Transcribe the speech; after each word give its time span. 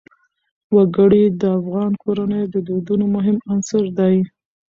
وګړي 0.75 1.23
د 1.41 1.43
افغان 1.59 1.91
کورنیو 2.03 2.51
د 2.53 2.55
دودونو 2.67 3.05
مهم 3.15 3.37
عنصر 3.51 3.83
دی. 3.99 4.15